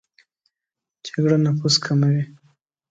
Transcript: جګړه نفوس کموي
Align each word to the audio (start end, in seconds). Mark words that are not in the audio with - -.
جګړه 1.05 1.35
نفوس 1.45 1.75
کموي 1.85 2.21